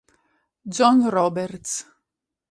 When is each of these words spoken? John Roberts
John 0.77 1.11
Roberts 1.13 1.85